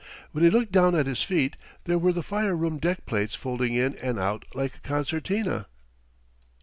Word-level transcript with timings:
When 0.31 0.43
he 0.43 0.49
looked 0.49 0.71
down 0.71 0.95
at 0.95 1.05
his 1.05 1.21
feet, 1.21 1.55
there 1.83 1.99
were 1.99 2.11
the 2.11 2.23
fire 2.23 2.55
room 2.55 2.79
deck 2.79 3.05
plates 3.05 3.35
folding 3.35 3.75
in 3.75 3.95
and 3.99 4.17
out 4.17 4.45
like 4.55 4.77
a 4.77 4.79
concertina. 4.79 5.67